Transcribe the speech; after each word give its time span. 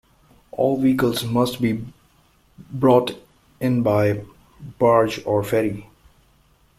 All 0.51 0.81
vehicles 0.81 1.23
must 1.23 1.61
be 1.61 1.85
brought 2.57 3.15
in 3.59 3.83
by 3.83 4.25
barge 4.79 5.21
or 5.27 5.43
ferry. 5.43 5.85